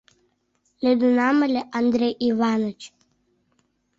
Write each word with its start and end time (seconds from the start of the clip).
—Лӱдынам 0.83 1.37
ыле, 1.47 1.61
Андрей 1.79 2.13
Иваныч. 2.27 2.79